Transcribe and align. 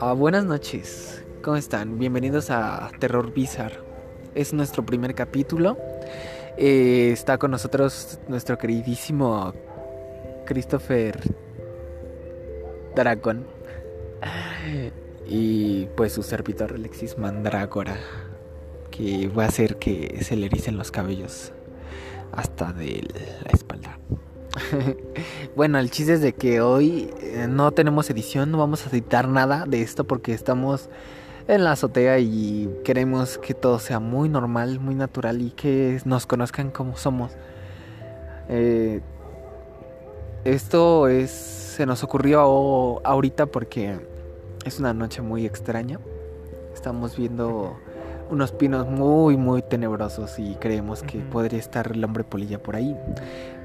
Ah, 0.00 0.12
buenas 0.12 0.44
noches, 0.44 1.22
¿cómo 1.42 1.56
están? 1.56 1.98
Bienvenidos 1.98 2.50
a 2.50 2.90
Terror 2.98 3.32
Bizarre. 3.32 3.76
Es 4.34 4.52
nuestro 4.52 4.84
primer 4.84 5.14
capítulo. 5.14 5.78
Eh, 6.56 7.10
está 7.12 7.38
con 7.38 7.52
nosotros 7.52 8.18
nuestro 8.28 8.58
queridísimo 8.58 9.54
Christopher 10.44 11.20
Dragón. 12.96 13.46
Y 15.26 15.86
pues 15.96 16.12
su 16.12 16.22
servidor 16.22 16.74
Alexis 16.74 17.16
Mandrágora. 17.16 17.96
Que 18.90 19.28
va 19.28 19.44
a 19.44 19.48
hacer 19.48 19.76
que 19.76 20.22
se 20.22 20.36
le 20.36 20.46
ericen 20.46 20.76
los 20.76 20.90
cabellos 20.90 21.52
hasta 22.32 22.72
de 22.72 23.06
la 23.44 23.50
espalda. 23.52 23.73
bueno, 25.56 25.78
el 25.78 25.90
chiste 25.90 26.14
es 26.14 26.20
de 26.20 26.32
que 26.32 26.60
hoy 26.60 27.10
eh, 27.20 27.46
no 27.48 27.72
tenemos 27.72 28.08
edición, 28.10 28.50
no 28.50 28.58
vamos 28.58 28.86
a 28.86 28.90
editar 28.90 29.28
nada 29.28 29.64
de 29.66 29.82
esto 29.82 30.04
porque 30.04 30.32
estamos 30.32 30.88
en 31.48 31.64
la 31.64 31.72
azotea 31.72 32.18
y 32.18 32.70
queremos 32.84 33.38
que 33.38 33.54
todo 33.54 33.78
sea 33.78 34.00
muy 34.00 34.28
normal, 34.28 34.80
muy 34.80 34.94
natural 34.94 35.42
y 35.42 35.50
que 35.50 36.00
nos 36.04 36.26
conozcan 36.26 36.70
como 36.70 36.96
somos. 36.96 37.32
Eh, 38.48 39.00
esto 40.44 41.08
es 41.08 41.30
se 41.30 41.86
nos 41.86 42.04
ocurrió 42.04 42.40
ahorita 43.04 43.46
porque 43.46 43.98
es 44.64 44.78
una 44.78 44.94
noche 44.94 45.22
muy 45.22 45.44
extraña. 45.44 45.98
Estamos 46.72 47.16
viendo 47.16 47.76
unos 48.30 48.52
pinos 48.52 48.88
muy 48.88 49.36
muy 49.36 49.62
tenebrosos 49.62 50.38
y 50.38 50.54
creemos 50.56 51.02
que 51.02 51.18
podría 51.18 51.58
estar 51.58 51.92
el 51.92 52.04
hombre 52.04 52.24
polilla 52.24 52.58
por 52.58 52.76
ahí. 52.76 52.96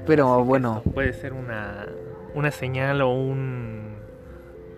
Pero 0.06 0.44
bueno. 0.44 0.82
Puede 0.94 1.12
ser 1.12 1.32
una, 1.32 1.86
una 2.34 2.50
señal 2.50 3.02
o 3.02 3.12
un. 3.12 3.90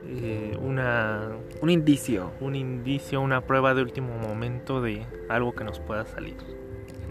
Eh, 0.09 0.59
una, 0.63 1.31
un 1.61 1.71
indicio. 1.71 2.31
Un 2.41 2.55
indicio, 2.55 3.21
una 3.21 3.41
prueba 3.41 3.75
de 3.75 3.83
último 3.83 4.17
momento 4.19 4.83
de 4.83 5.07
algo 5.29 5.55
que 5.55 5.65
nos 5.65 5.81
pueda 5.81 6.05
salir. 6.05 6.37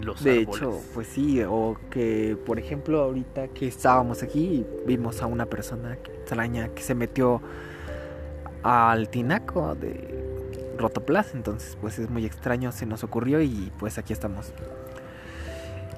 Los 0.00 0.22
de 0.24 0.40
hecho, 0.40 0.80
pues 0.94 1.06
sí, 1.06 1.42
o 1.42 1.76
que 1.90 2.36
por 2.44 2.58
ejemplo 2.58 3.02
ahorita 3.02 3.48
que 3.48 3.68
estábamos 3.68 4.22
aquí 4.22 4.66
vimos 4.84 5.22
a 5.22 5.26
una 5.26 5.46
persona 5.46 5.94
extraña 5.94 6.68
que 6.68 6.82
se 6.82 6.96
metió 6.96 7.40
al 8.64 9.08
tinaco 9.08 9.76
de 9.76 10.21
Rotoplas, 10.78 11.34
entonces 11.34 11.76
pues 11.80 11.98
es 11.98 12.10
muy 12.10 12.24
extraño, 12.26 12.72
se 12.72 12.86
nos 12.86 13.04
ocurrió 13.04 13.40
y 13.40 13.72
pues 13.78 13.98
aquí 13.98 14.12
estamos. 14.12 14.52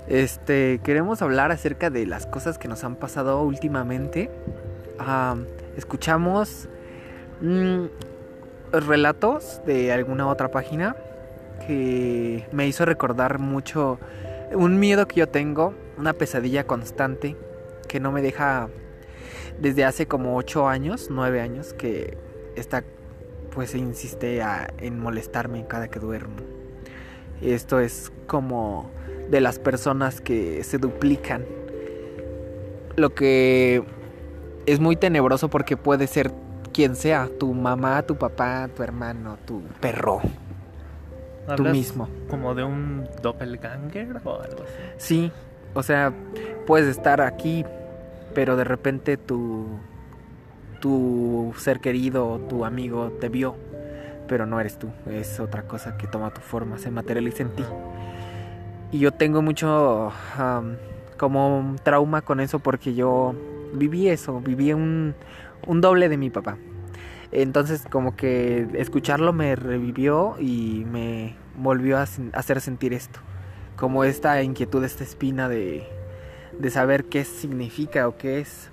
Este, 0.07 0.81
queremos 0.85 1.23
hablar 1.23 1.51
acerca 1.51 1.89
de 1.89 2.07
las 2.07 2.27
cosas 2.27 2.59
que 2.59 2.69
nos 2.69 2.85
han 2.85 2.97
pasado 2.97 3.43
últimamente. 3.43 4.31
escuchamos 5.77 6.69
mm, 7.41 7.85
relatos 8.73 9.63
de 9.67 9.93
alguna 9.93 10.27
otra 10.29 10.51
página 10.51 10.97
que 11.67 12.47
me 12.53 12.67
hizo 12.67 12.85
recordar 12.85 13.39
mucho 13.39 13.99
un 14.53 14.79
miedo 14.79 15.07
que 15.07 15.21
yo 15.21 15.29
tengo, 15.29 15.75
una 15.97 16.13
pesadilla 16.13 16.67
constante 16.67 17.37
que 17.89 18.01
no 18.01 18.13
me 18.13 18.23
deja 18.23 18.69
desde 19.59 19.85
hace 19.85 20.07
como 20.07 20.37
8 20.37 20.69
años, 20.69 21.09
9 21.11 21.41
años, 21.41 21.73
que 21.75 22.19
está 22.57 22.85
pues 23.55 23.75
insiste 23.75 24.43
en 24.79 24.99
molestarme 24.99 25.67
cada 25.67 25.89
que 25.89 26.01
duermo. 26.01 26.37
Esto 27.41 27.79
es 27.81 28.13
como 28.27 28.91
de 29.31 29.41
las 29.41 29.59
personas 29.59 30.21
que 30.21 30.65
se 30.65 30.79
duplican. 30.79 31.45
Lo 32.97 33.15
que 33.15 33.85
es 34.67 34.81
muy 34.81 34.97
tenebroso 34.97 35.49
porque 35.49 35.77
puede 35.77 36.07
ser 36.07 36.33
quien 36.73 36.97
sea, 36.97 37.29
tu 37.39 37.55
mamá, 37.55 38.03
tu 38.03 38.17
papá, 38.17 38.69
tu 38.75 38.83
hermano, 38.83 39.39
tu 39.47 39.63
perro. 39.81 40.21
Tú 41.57 41.65
mismo. 41.65 42.09
¿Como 42.29 42.55
de 42.55 42.65
un 42.65 43.07
doppelganger 43.23 44.21
o 44.25 44.41
algo 44.41 44.65
así? 44.65 44.83
Sí, 44.97 45.33
o 45.75 45.83
sea, 45.83 46.13
puedes 46.67 46.89
estar 46.89 47.21
aquí, 47.21 47.65
pero 48.35 48.57
de 48.57 48.65
repente 48.65 49.17
tu, 49.17 49.67
tu 50.85 51.55
ser 51.57 51.81
querido, 51.81 52.39
tu 52.47 52.67
amigo 52.67 53.11
te 53.19 53.31
vio, 53.31 53.57
pero 54.29 54.45
no 54.45 54.61
eres 54.61 54.79
tú, 54.79 54.91
es 55.11 55.41
otra 55.41 55.63
cosa 55.63 55.97
que 55.97 56.07
toma 56.07 56.29
tu 56.29 56.43
forma, 56.43 56.77
se 56.77 56.91
materializa 56.91 57.43
en 57.43 57.49
ti. 57.57 57.65
Y 58.93 58.99
yo 58.99 59.11
tengo 59.11 59.41
mucho 59.41 60.13
como 61.17 61.77
trauma 61.83 62.21
con 62.21 62.39
eso 62.39 62.59
porque 62.59 62.93
yo 62.93 63.35
viví 63.73 64.09
eso, 64.11 64.43
viví 64.43 64.75
un, 64.75 65.15
doble 65.67 66.11
de 66.11 66.19
mi 66.19 66.29
papá. 66.29 66.59
Entonces 67.33 67.87
como 67.91 68.15
que 68.15 68.69
escucharlo 68.75 69.33
me 69.33 69.57
revivió 69.57 70.37
y 70.39 70.85
me 70.85 71.35
volvió 71.57 71.97
a 71.97 72.03
hacer 72.03 72.61
sentir 72.61 72.93
esto. 72.93 73.21
Como 73.77 74.05
esta 74.05 74.43
inquietud, 74.43 74.85
esta 74.85 75.03
espina 75.03 75.49
de, 75.49 75.89
saber 76.69 77.07
qué 77.07 77.25
significa 77.25 78.07
o 78.07 78.19
qué 78.19 78.41
es. 78.41 78.69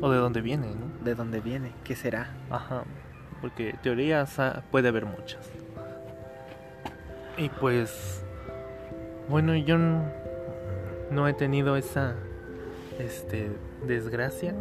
O 0.00 0.10
de 0.10 0.18
dónde 0.18 0.40
viene. 0.40 0.66
De 1.04 1.14
dónde 1.14 1.40
viene, 1.40 1.72
qué 1.84 1.94
será. 1.94 2.28
Ajá, 2.50 2.84
porque 3.40 3.74
teorías 3.82 4.36
puede 4.70 4.88
haber 4.88 5.04
muchas. 5.04 5.50
Y 7.36 7.48
pues 7.50 8.24
bueno, 9.28 9.54
yo 9.54 9.76
no 11.10 11.28
he 11.28 11.34
tenido 11.34 11.76
esa 11.76 12.14
este, 12.98 13.50
desgracia 13.86 14.54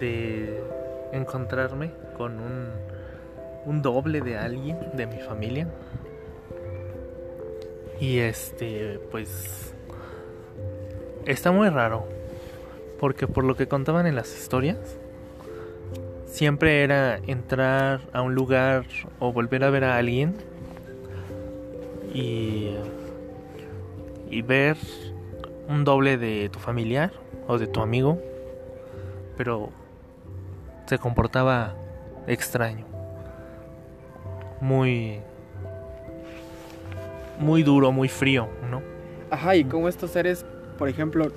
de 0.00 0.62
encontrarme 1.12 1.92
con 2.16 2.40
un, 2.40 2.68
un 3.66 3.82
doble 3.82 4.20
de 4.20 4.36
alguien 4.36 4.78
de 4.94 5.06
mi 5.06 5.18
familia. 5.18 5.68
Y 8.00 8.18
este, 8.18 8.98
pues 9.10 9.74
está 11.26 11.52
muy 11.52 11.68
raro. 11.68 12.08
Porque 12.98 13.26
por 13.26 13.44
lo 13.44 13.56
que 13.56 13.66
contaban 13.66 14.06
en 14.06 14.14
las 14.14 14.32
historias, 14.32 14.98
siempre 16.32 16.82
era 16.82 17.18
entrar 17.26 18.00
a 18.14 18.22
un 18.22 18.34
lugar 18.34 18.86
o 19.18 19.34
volver 19.34 19.64
a 19.64 19.70
ver 19.70 19.84
a 19.84 19.98
alguien 19.98 20.34
y 22.14 22.70
y 24.30 24.40
ver 24.40 24.78
un 25.68 25.84
doble 25.84 26.16
de 26.16 26.48
tu 26.48 26.58
familiar 26.58 27.12
o 27.46 27.58
de 27.58 27.66
tu 27.66 27.80
amigo, 27.80 28.18
pero 29.36 29.68
se 30.86 30.98
comportaba 30.98 31.74
extraño. 32.26 32.86
Muy 34.58 35.20
muy 37.38 37.62
duro, 37.62 37.92
muy 37.92 38.08
frío, 38.08 38.48
¿no? 38.70 38.80
Ajá, 39.30 39.54
y 39.54 39.64
como 39.64 39.86
estos 39.86 40.12
seres, 40.12 40.46
por 40.78 40.88
ejemplo, 40.88 41.30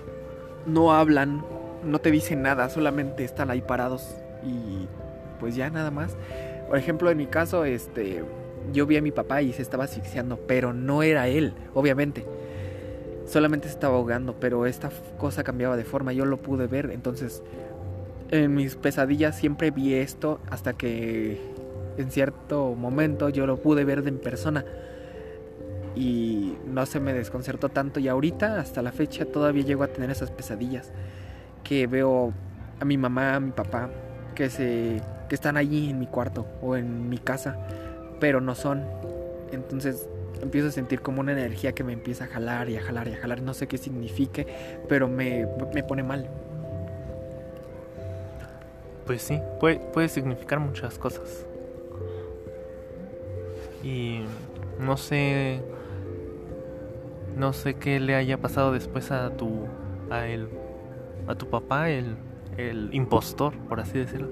no 0.66 0.94
hablan, 0.94 1.44
no 1.84 2.00
te 2.00 2.12
dicen 2.12 2.44
nada, 2.44 2.70
solamente 2.70 3.26
están 3.26 3.50
ahí 3.50 3.62
parados 3.62 4.16
y 4.46 4.88
pues 5.40 5.56
ya 5.56 5.70
nada 5.70 5.92
más. 5.92 6.16
Por 6.68 6.78
ejemplo, 6.78 7.10
en 7.12 7.18
mi 7.18 7.28
caso, 7.28 7.66
este, 7.66 8.24
yo 8.74 8.86
vi 8.86 8.98
a 8.98 9.02
mi 9.02 9.12
papá 9.12 9.42
y 9.42 9.54
se 9.54 9.62
estaba 9.62 9.84
asfixiando, 9.84 10.38
pero 10.48 10.74
no 10.74 11.04
era 11.04 11.28
él, 11.28 11.54
obviamente. 11.74 12.26
Solamente 13.26 13.68
se 13.68 13.74
estaba 13.74 13.96
ahogando, 13.96 14.36
pero 14.40 14.66
esta 14.66 14.90
cosa 15.18 15.44
cambiaba 15.44 15.78
de 15.78 15.84
forma, 15.84 16.14
yo 16.14 16.26
lo 16.26 16.38
pude 16.38 16.68
ver, 16.68 16.92
entonces 16.92 17.42
en 18.32 18.56
mis 18.56 18.76
pesadillas 18.76 19.36
siempre 19.36 19.72
vi 19.72 19.94
esto 19.94 20.40
hasta 20.50 20.74
que 20.74 21.40
en 21.98 22.12
cierto 22.12 22.76
momento 22.76 23.30
yo 23.30 23.46
lo 23.48 23.58
pude 23.58 23.84
ver 23.84 24.08
en 24.08 24.20
persona. 24.20 24.66
Y 25.96 26.58
no 26.68 26.86
se 26.86 27.00
me 27.00 27.14
desconcertó 27.14 27.70
tanto 27.70 28.02
y 28.02 28.10
ahorita 28.10 28.60
hasta 28.60 28.82
la 28.82 28.92
fecha 28.92 29.26
todavía 29.26 29.64
llego 29.64 29.84
a 29.84 29.88
tener 29.88 30.12
esas 30.12 30.30
pesadillas 30.30 30.92
que 31.64 31.88
veo 31.88 32.34
a 32.82 32.86
mi 32.86 32.98
mamá, 32.98 33.36
a 33.36 33.40
mi 33.40 33.52
papá 33.52 33.90
que 34.36 34.50
se 34.50 35.02
que 35.28 35.36
están 35.36 35.58
allí 35.58 35.90
en 35.90 36.00
mi 36.00 36.08
cuarto 36.08 36.46
o 36.62 36.76
en 36.76 37.10
mi 37.10 37.18
casa, 37.18 37.58
pero 38.20 38.42
no 38.42 38.56
son. 38.56 38.84
Entonces 39.52 40.08
empiezo 40.42 40.68
a 40.68 40.72
sentir 40.72 41.02
como 41.02 41.22
una 41.22 41.32
energía 41.32 41.74
que 41.74 41.84
me 41.84 41.94
empieza 41.94 42.26
a 42.26 42.28
jalar 42.28 42.70
y 42.70 42.78
a 42.78 42.82
jalar 42.82 43.08
y 43.08 43.14
a 43.14 43.18
jalar. 43.18 43.42
No 43.42 43.54
sé 43.54 43.68
qué 43.68 43.78
signifique, 43.78 44.46
pero 44.88 45.08
me, 45.08 45.48
pone 45.88 46.04
mal. 46.04 46.30
Pues 49.06 49.22
sí, 49.22 49.40
puede, 49.60 49.80
puede 49.80 50.10
significar 50.10 50.60
muchas 50.60 50.98
cosas. 50.98 51.46
Y 53.84 54.22
no 54.80 54.98
sé. 54.98 55.62
No 57.38 57.54
sé 57.54 57.76
qué 57.76 58.00
le 58.00 58.16
haya 58.16 58.38
pasado 58.38 58.72
después 58.72 59.12
a 59.12 59.30
tu. 59.32 59.68
a 60.10 60.28
él. 60.28 60.50
a 61.28 61.36
tu 61.36 61.50
papá, 61.50 61.90
el, 61.90 62.16
el 62.58 62.94
impostor, 62.94 63.54
por 63.70 63.80
así 63.80 63.98
decirlo. 63.98 64.30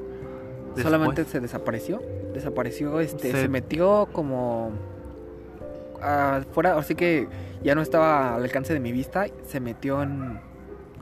Solamente 0.82 1.26
se 1.26 1.40
desapareció. 1.40 2.02
Desapareció, 2.34 3.00
este, 3.00 3.32
se 3.32 3.48
metió 3.48 4.08
como 4.12 4.72
fuera, 6.52 6.78
así 6.78 6.96
que 6.96 7.28
ya 7.64 7.76
no 7.76 7.82
estaba 7.82 8.36
al 8.36 8.44
alcance 8.44 8.74
de 8.74 8.80
mi 8.80 8.92
vista, 8.92 9.26
se 9.46 9.60
metió 9.60 10.02
en 10.04 10.40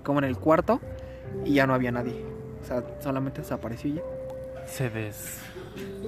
como 0.03 0.19
en 0.19 0.25
el 0.25 0.38
cuarto 0.38 0.79
y 1.45 1.53
ya 1.53 1.68
no 1.68 1.73
había 1.73 1.91
nadie. 1.91 2.23
O 2.62 2.65
sea, 2.65 2.83
solamente 3.00 3.41
desapareció 3.41 3.91
y 3.91 3.94
ya. 3.95 4.01
Se 4.65 4.89
des... 4.89 5.39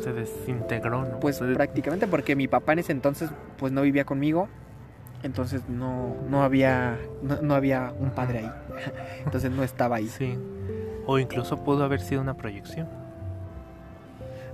Se 0.02 0.12
desintegró, 0.12 1.06
¿no? 1.06 1.20
Pues 1.20 1.38
Se 1.38 1.46
prácticamente 1.54 2.06
porque 2.06 2.36
mi 2.36 2.48
papá 2.48 2.74
en 2.74 2.80
ese 2.80 2.92
entonces 2.92 3.30
pues 3.58 3.72
no 3.72 3.82
vivía 3.82 4.04
conmigo. 4.04 4.50
Entonces 5.24 5.70
no, 5.70 6.18
no 6.28 6.44
había 6.44 6.98
no, 7.22 7.42
no 7.42 7.56
había 7.56 7.94
un 7.98 8.12
padre 8.12 8.40
ahí. 8.40 8.52
Entonces 9.26 9.52
no 9.52 9.64
estaba 9.64 9.96
ahí. 9.96 10.10
Sí. 10.10 10.38
O 11.06 11.20
incluso 11.20 11.64
pudo 11.64 11.84
haber 11.84 12.02
sido 12.02 12.22
una 12.22 12.36
proyección. 12.36 12.88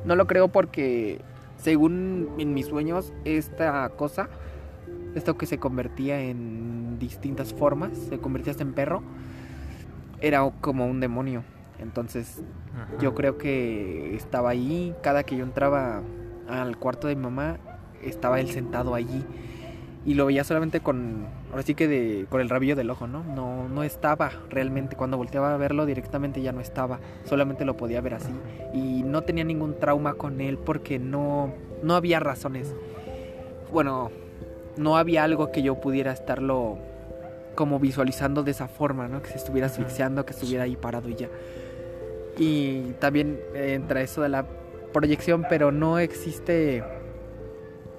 No 0.06 0.16
lo 0.16 0.28
creo 0.28 0.48
porque 0.48 1.22
según 1.57 2.30
en 2.38 2.54
mis 2.54 2.68
sueños 2.68 3.13
esta 3.25 3.90
cosa, 3.90 4.30
esto 5.16 5.38
que 5.38 5.46
se 5.46 5.60
convertía 5.60 6.22
en 6.22 6.98
distintas 7.00 7.54
formas, 7.54 7.98
se 7.98 8.19
convertía 8.19 8.51
hasta 8.51 8.63
en 8.63 8.74
perro, 8.74 9.04
era 10.22 10.50
como 10.62 10.88
un 10.88 11.00
demonio. 11.00 11.44
Entonces 11.80 12.42
Ajá. 12.75 12.98
yo 13.00 13.16
creo 13.16 13.38
que 13.38 14.16
estaba 14.16 14.50
ahí, 14.50 14.95
cada 15.02 15.24
que 15.24 15.36
yo 15.36 15.44
entraba 15.44 16.02
al 16.48 16.78
cuarto 16.78 17.07
de 17.07 17.16
mi 17.16 17.24
mamá, 17.24 17.57
estaba 18.04 18.40
él 18.40 18.50
sentado 18.50 18.95
allí. 18.95 19.24
Y 20.06 20.13
lo 20.13 20.25
veía 20.25 20.44
solamente 20.44 20.80
con, 20.80 21.28
ahora 21.51 21.63
sí 21.63 21.75
que 21.75 21.88
de, 21.88 22.25
con 22.30 22.42
el 22.42 22.50
rabillo 22.50 22.75
del 22.75 22.90
ojo, 22.90 23.07
¿no? 23.07 23.24
No, 23.24 23.68
no 23.68 23.84
estaba 23.84 24.31
realmente. 24.50 24.96
Cuando 24.96 25.18
volteaba 25.18 25.54
a 25.54 25.57
verlo 25.57 25.86
directamente 25.86 26.42
ya 26.42 26.51
no 26.51 26.62
estaba. 26.62 27.00
Solamente 27.25 27.66
lo 27.66 27.75
podía 27.78 28.01
ver 28.01 28.16
así. 28.16 28.31
Y 28.74 29.04
no 29.04 29.24
tenía 29.24 29.44
ningún 29.44 29.80
trauma 29.80 30.13
con 30.13 30.42
él 30.42 30.57
porque 30.57 31.00
no, 31.00 31.54
no 31.84 31.96
había 31.96 32.19
razones. 32.19 32.74
Bueno, 33.72 34.12
no 34.78 34.98
había 34.98 35.24
algo 35.24 35.51
que 35.51 35.62
yo 35.62 35.80
pudiera 35.80 36.12
estarlo 36.12 36.78
como 37.56 37.80
visualizando 37.80 38.44
de 38.44 38.52
esa 38.52 38.68
forma, 38.68 39.07
¿no? 39.07 39.22
Que 39.22 39.30
se 39.30 39.38
estuviera 39.38 39.68
asfixiando, 39.68 40.25
que 40.25 40.31
estuviera 40.31 40.63
ahí 40.63 40.75
parado 40.75 41.10
y 41.10 41.16
ya. 41.16 41.30
Y 42.38 42.94
también 43.00 43.40
eh, 43.54 43.74
entra 43.74 44.02
eso 44.02 44.22
de 44.22 44.30
la 44.30 44.45
proyección, 44.94 45.45
pero 45.50 45.72
no 45.72 46.00
existe 46.00 46.84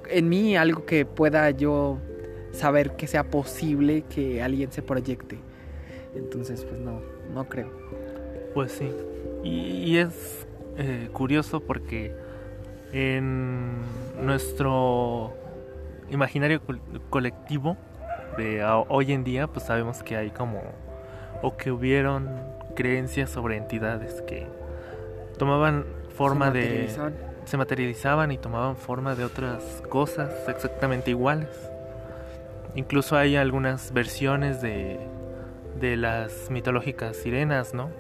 en 0.09 0.29
mí 0.29 0.57
algo 0.57 0.87
que 0.87 1.05
pueda 1.05 1.51
yo 1.51 1.99
saber 2.53 2.97
que 2.97 3.07
sea 3.07 3.25
posible 3.25 4.03
que 4.03 4.43
alguien 4.43 4.73
se 4.73 4.83
proyecte. 4.83 5.39
Entonces, 6.15 6.65
pues 6.65 6.81
no, 6.81 7.01
no 7.33 7.49
creo. 7.49 7.71
Pues 8.55 8.73
sí. 8.73 8.91
Y, 9.45 9.51
y 9.85 9.99
es 9.99 10.47
eh, 10.77 11.09
curioso 11.13 11.61
porque 11.61 12.15
en 12.93 13.77
nuestro 14.21 15.33
imaginario 16.11 16.61
col- 16.65 16.81
colectivo 17.09 17.77
de 18.37 18.65
hoy 18.89 19.13
en 19.13 19.23
día, 19.25 19.47
pues 19.47 19.67
sabemos 19.67 20.03
que 20.03 20.17
hay 20.17 20.31
como 20.31 20.61
o 21.43 21.57
que 21.57 21.71
hubieron 21.71 22.29
creencias 22.75 23.31
sobre 23.31 23.57
entidades 23.57 24.23
que 24.23 24.47
tomaban 25.39 25.85
forma 26.17 26.53
Se 26.53 26.59
de 26.59 26.89
se 27.45 27.57
materializaban 27.57 28.31
y 28.31 28.39
tomaban 28.39 28.77
forma 28.77 29.15
de 29.15 29.25
otras 29.25 29.83
cosas 29.89 30.31
exactamente 30.49 31.11
iguales. 31.11 31.49
Incluso 32.75 33.17
hay 33.17 33.37
algunas 33.37 33.93
versiones 33.93 34.63
de, 34.63 35.01
de 35.81 35.97
las 35.97 36.51
mitológicas 36.51 37.17
sirenas, 37.17 37.75
¿no? 37.75 37.91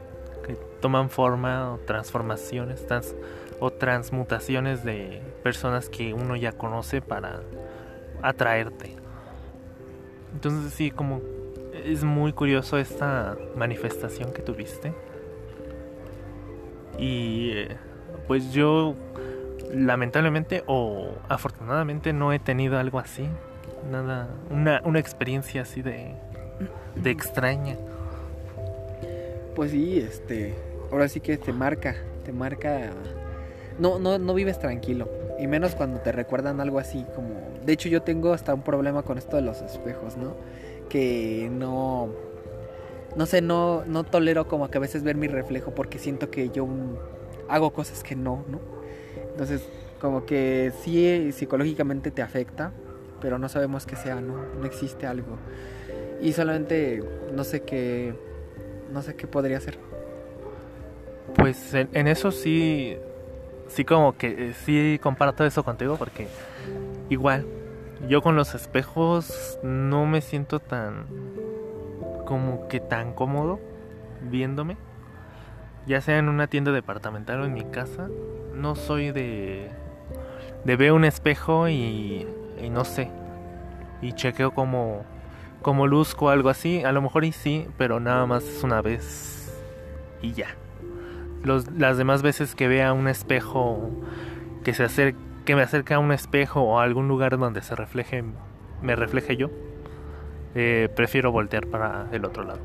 Que 0.46 0.55
toman 0.81 1.11
forma 1.11 1.72
o 1.72 1.78
transformaciones 1.78 2.87
trans- 2.87 3.14
o 3.58 3.70
transmutaciones 3.70 4.84
de 4.84 5.20
personas 5.43 5.88
que 5.88 6.14
uno 6.14 6.37
ya 6.37 6.52
conoce 6.52 7.02
para 7.02 7.40
atraerte. 8.22 8.96
Entonces 10.32 10.72
sí, 10.72 10.90
como 10.90 11.20
es 11.84 12.05
muy 12.05 12.32
curioso 12.32 12.78
esta 12.78 13.37
manifestación 13.56 14.32
que 14.32 14.43
tuviste. 14.43 14.94
Y 16.99 17.50
eh, 17.52 17.76
pues 18.28 18.52
yo 18.52 18.94
lamentablemente 19.72 20.62
o 20.67 21.08
afortunadamente 21.28 22.12
no 22.12 22.32
he 22.32 22.38
tenido 22.38 22.78
algo 22.78 22.99
así. 22.99 23.28
Nada, 23.90 24.28
una, 24.50 24.81
una 24.84 24.99
experiencia 24.99 25.62
así 25.62 25.82
de, 25.82 26.14
de 26.94 27.11
extraña. 27.11 27.76
Pues 29.55 29.72
sí, 29.72 29.99
este, 29.99 30.55
ahora 30.90 31.08
sí 31.08 31.20
que 31.20 31.37
te 31.37 31.52
marca, 31.52 31.96
te 32.25 32.32
marca. 32.32 32.90
No, 33.78 33.99
no, 33.99 34.19
no 34.19 34.34
vives 34.34 34.58
tranquilo. 34.58 35.08
Y 35.38 35.46
menos 35.46 35.75
cuando 35.75 36.00
te 36.00 36.12
recuerdan 36.12 36.61
algo 36.61 36.78
así 36.78 37.05
como. 37.14 37.31
De 37.64 37.72
hecho, 37.72 37.88
yo 37.88 38.02
tengo 38.02 38.32
hasta 38.32 38.55
un 38.55 38.62
problema 38.62 39.02
con 39.02 39.19
esto 39.19 39.37
de 39.37 39.43
los 39.43 39.62
espejos, 39.62 40.17
¿no? 40.17 40.34
Que 40.88 41.49
no. 41.50 42.08
No 43.17 43.26
sé, 43.26 43.40
no, 43.40 43.84
no 43.87 44.05
tolero 44.05 44.46
como 44.46 44.70
que 44.70 44.78
a 44.78 44.81
veces 44.81 45.02
ver 45.02 45.17
mi 45.17 45.26
reflejo 45.26 45.75
porque 45.75 45.99
siento 45.99 46.31
que 46.31 46.50
yo 46.50 46.69
hago 47.49 47.72
cosas 47.72 48.05
que 48.05 48.14
no, 48.14 48.44
¿no? 48.49 48.61
Entonces, 49.32 49.62
como 50.00 50.25
que 50.25 50.72
sí 50.82 51.32
psicológicamente 51.32 52.11
te 52.11 52.22
afecta, 52.22 52.72
pero 53.20 53.38
no 53.38 53.49
sabemos 53.49 53.87
qué 53.87 53.96
sea, 53.96 54.20
¿no? 54.20 54.44
No 54.58 54.64
existe 54.64 55.06
algo. 55.06 55.38
Y 56.20 56.32
solamente 56.32 57.02
no 57.32 57.44
sé 57.44 57.62
qué. 57.62 58.14
No 58.93 59.02
sé 59.02 59.14
qué 59.14 59.26
podría 59.26 59.61
ser. 59.61 59.78
Pues 61.37 61.75
en, 61.75 61.88
en 61.93 62.08
eso 62.08 62.32
sí, 62.32 62.96
sí 63.69 63.84
como 63.84 64.17
que 64.17 64.50
eh, 64.50 64.55
sí 64.55 64.99
comparto 65.00 65.44
eso 65.44 65.62
contigo 65.62 65.96
porque 65.96 66.26
igual 67.08 67.46
yo 68.08 68.20
con 68.20 68.34
los 68.34 68.55
espejos 68.55 69.58
no 69.62 70.06
me 70.06 70.22
siento 70.22 70.58
tan 70.58 71.06
como 72.26 72.67
que 72.69 72.81
tan 72.81 73.12
cómodo 73.12 73.61
viéndome. 74.22 74.76
Ya 75.87 76.00
sea 76.00 76.19
en 76.19 76.28
una 76.28 76.46
tienda 76.46 76.72
departamental 76.72 77.40
o 77.40 77.44
en 77.46 77.55
mi 77.55 77.64
casa, 77.64 78.08
no 78.55 78.75
soy 78.75 79.12
de 79.12 79.70
de 80.64 80.76
ver 80.76 80.93
un 80.93 81.05
espejo 81.05 81.69
y, 81.69 82.26
y 82.62 82.71
no 82.71 82.85
sé 82.85 83.11
y 84.03 84.12
chequeo 84.12 84.53
como 84.53 85.05
como 85.62 85.87
luzco 85.87 86.31
algo 86.31 86.49
así, 86.49 86.83
a 86.85 86.93
lo 86.93 87.03
mejor 87.03 87.27
y 87.27 87.33
sí, 87.33 87.67
pero 87.77 88.01
nada 88.01 88.25
más 88.25 88.45
es 88.45 88.62
una 88.65 88.81
vez 88.81 89.53
y 90.23 90.33
ya 90.33 90.49
los, 91.45 91.71
las 91.73 91.99
demás 91.99 92.23
veces 92.23 92.55
que 92.55 92.67
vea 92.67 92.93
un 92.95 93.09
espejo 93.09 93.91
que 94.65 94.73
se 94.73 94.85
acerque, 94.85 95.19
que 95.45 95.55
me 95.55 95.62
acerque 95.62 95.95
a 95.95 95.99
un 95.99 96.12
espejo 96.12 96.62
o 96.62 96.81
a 96.81 96.85
algún 96.85 97.09
lugar 97.09 97.39
donde 97.39 97.61
se 97.62 97.75
refleje 97.77 98.25
me 98.83 98.97
refleje 98.97 99.37
yo 99.37 99.51
eh, 100.55 100.89
prefiero 100.97 101.31
voltear 101.31 101.67
para 101.67 102.09
el 102.13 102.25
otro 102.25 102.45
lado 102.45 102.61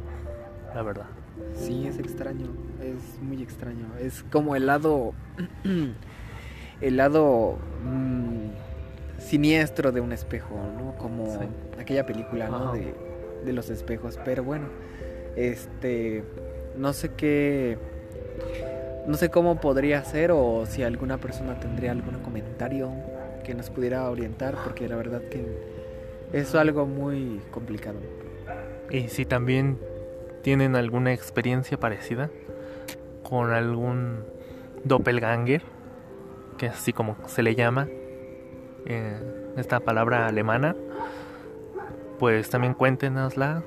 la 0.73 0.81
verdad 0.81 1.07
Sí, 1.55 1.87
es 1.87 1.99
extraño. 1.99 2.47
Es 2.81 3.21
muy 3.21 3.41
extraño. 3.41 3.87
Es 3.99 4.23
como 4.31 4.55
el 4.55 4.65
lado. 4.65 5.13
el 6.81 6.97
lado. 6.97 7.57
Siniestro 9.25 9.91
de 9.91 10.01
un 10.01 10.11
espejo, 10.11 10.55
¿no? 10.77 10.95
Como 10.97 11.25
Sí. 11.39 11.47
aquella 11.79 12.05
película, 12.05 12.47
¿no? 12.49 12.73
De 12.73 13.53
los 13.53 13.69
espejos. 13.69 14.19
Pero 14.23 14.43
bueno, 14.43 14.67
este. 15.35 16.23
No 16.77 16.93
sé 16.93 17.09
qué. 17.15 17.77
No 19.07 19.15
sé 19.17 19.29
cómo 19.29 19.61
podría 19.61 20.03
ser 20.03 20.31
o 20.31 20.65
si 20.65 20.83
alguna 20.83 21.17
persona 21.19 21.59
tendría 21.59 21.91
algún 21.91 22.15
comentario 22.19 22.91
que 23.43 23.53
nos 23.53 23.69
pudiera 23.69 24.09
orientar, 24.09 24.55
porque 24.63 24.87
la 24.89 24.95
verdad 24.95 25.21
que 25.29 25.45
es 26.33 26.53
algo 26.55 26.85
muy 26.85 27.39
complicado. 27.51 27.97
y 28.91 29.07
si 29.09 29.25
también 29.25 29.77
tienen 30.43 30.75
alguna 30.75 31.11
experiencia 31.13 31.79
parecida 31.79 32.29
con 33.23 33.51
algún 33.51 34.23
doppelganger 34.83 35.63
que 36.57 36.67
así 36.67 36.93
como 36.93 37.15
se 37.27 37.41
le 37.43 37.55
llama 37.55 37.87
esta 38.85 39.79
palabra 39.79 40.27
alemana 40.27 40.75
pues 42.19 42.49
también 42.49 42.73
cuéntenoslas 42.73 43.63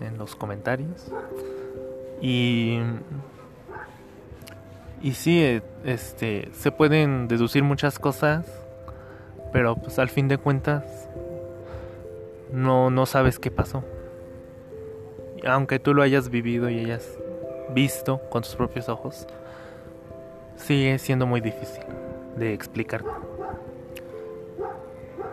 en 0.00 0.18
los 0.18 0.36
comentarios. 0.36 1.10
Y 2.20 2.80
y 5.00 5.12
sí 5.12 5.42
eh, 5.42 5.62
este 5.84 6.50
se 6.52 6.72
pueden 6.72 7.28
deducir 7.28 7.62
muchas 7.62 8.00
cosas 8.00 8.46
pero 9.52 9.76
pues 9.76 10.00
al 10.00 10.08
fin 10.08 10.26
de 10.26 10.38
cuentas 10.38 11.08
no 12.52 12.90
no 12.90 13.06
sabes 13.06 13.38
qué 13.38 13.50
pasó. 13.50 13.84
Aunque 15.46 15.78
tú 15.78 15.94
lo 15.94 16.02
hayas 16.02 16.30
vivido 16.30 16.68
y 16.68 16.80
hayas 16.80 17.16
visto 17.72 18.20
con 18.30 18.42
tus 18.42 18.56
propios 18.56 18.88
ojos 18.88 19.26
sigue 20.56 20.98
siendo 20.98 21.26
muy 21.26 21.40
difícil 21.40 21.84
de 22.36 22.52
explicar 22.52 23.04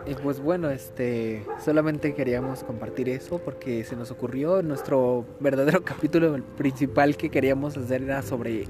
Y 0.06 0.14
pues 0.14 0.38
bueno, 0.38 0.70
este, 0.70 1.44
solamente 1.58 2.14
queríamos 2.14 2.62
compartir 2.62 3.08
eso 3.08 3.38
porque 3.38 3.82
se 3.82 3.96
nos 3.96 4.12
ocurrió. 4.12 4.62
Nuestro 4.62 5.24
verdadero 5.40 5.82
capítulo 5.84 6.40
principal 6.56 7.16
que 7.16 7.28
queríamos 7.28 7.76
hacer 7.76 8.02
era 8.02 8.22
sobre 8.22 8.66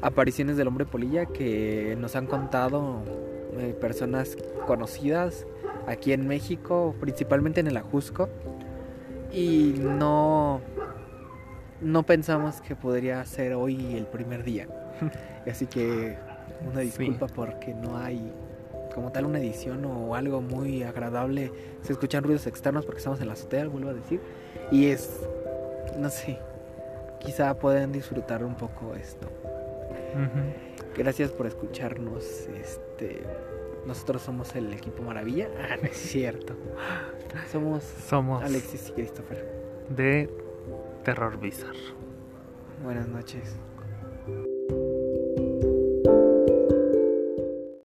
apariciones 0.00 0.56
del 0.56 0.66
hombre 0.66 0.84
polilla 0.84 1.26
que 1.26 1.96
nos 2.00 2.16
han 2.16 2.26
contado 2.26 3.04
eh, 3.58 3.72
personas 3.80 4.36
conocidas 4.66 5.46
aquí 5.86 6.12
en 6.12 6.26
México, 6.26 6.96
principalmente 6.98 7.60
en 7.60 7.68
el 7.68 7.76
Ajusco. 7.76 8.28
Y 9.32 9.74
no 9.78 10.60
no 11.80 12.04
pensamos 12.04 12.60
que 12.60 12.76
podría 12.76 13.24
ser 13.26 13.54
hoy 13.54 13.96
el 13.96 14.06
primer 14.06 14.42
día. 14.42 14.66
Así 15.46 15.66
que 15.66 16.16
una 16.68 16.80
disculpa 16.80 17.26
porque 17.26 17.74
no 17.74 17.96
hay 17.96 18.32
como 18.94 19.12
tal 19.12 19.26
una 19.26 19.38
edición 19.38 19.84
o 19.84 20.14
algo 20.14 20.40
muy 20.40 20.82
agradable. 20.82 21.52
Se 21.82 21.92
escuchan 21.92 22.24
ruidos 22.24 22.46
externos 22.46 22.84
porque 22.84 22.98
estamos 22.98 23.20
en 23.20 23.26
la 23.26 23.34
azotea, 23.34 23.66
vuelvo 23.68 23.90
a 23.90 23.94
decir. 23.94 24.20
Y 24.70 24.86
es, 24.86 25.20
no 25.98 26.10
sé, 26.10 26.38
quizá 27.20 27.54
pueden 27.58 27.92
disfrutar 27.92 28.44
un 28.44 28.54
poco 28.54 28.94
esto. 28.94 29.28
Gracias 30.96 31.30
por 31.30 31.46
escucharnos. 31.46 32.24
Este, 32.60 33.22
nosotros 33.86 34.22
somos 34.22 34.54
el 34.54 34.72
equipo 34.72 35.02
Maravilla. 35.02 35.48
Ah, 35.58 35.76
no 35.80 35.88
es 35.88 35.96
cierto. 35.96 36.54
Somos, 37.50 37.82
somos 37.82 38.42
Alexis 38.42 38.90
y 38.90 38.92
Christopher. 38.92 39.46
De 39.88 40.28
Terror 41.04 41.38
Bizarro. 41.40 41.96
Buenas 42.82 43.08
noches. 43.08 43.56